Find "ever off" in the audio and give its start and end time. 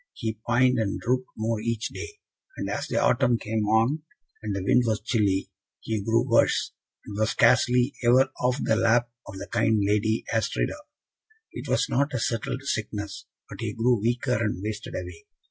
8.03-8.57